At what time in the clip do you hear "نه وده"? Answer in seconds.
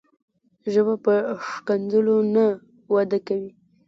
2.35-3.19